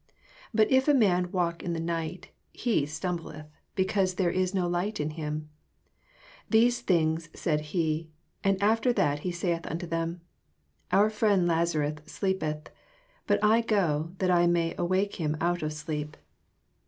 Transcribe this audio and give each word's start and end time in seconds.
10 0.01 0.07
But 0.55 0.71
if 0.71 0.87
a 0.87 0.95
man 0.95 1.31
walk 1.31 1.61
in 1.61 1.73
the 1.73 1.79
night, 1.79 2.29
he 2.51 2.87
stumbleth, 2.87 3.45
beoause 3.77 4.15
there 4.15 4.31
ia 4.31 4.47
no 4.51 4.67
light 4.67 4.99
in 4.99 5.11
him. 5.11 5.49
11 6.49 6.49
These 6.49 6.81
things 6.81 7.29
said 7.35 7.61
he: 7.61 8.09
and 8.43 8.59
after 8.63 8.91
that 8.93 9.19
he 9.19 9.31
saith 9.31 9.67
unto 9.67 9.85
them. 9.85 10.21
Our 10.91 11.11
friend 11.11 11.47
Lasarussleepeth; 11.47 12.69
but 13.27 13.43
I 13.43 13.61
go, 13.61 14.15
that 14.17 14.31
I 14.31 14.47
may 14.47 14.73
awake 14.75 15.17
him 15.17 15.37
out 15.39 15.61
of 15.61 15.71
sleep. 15.71 16.17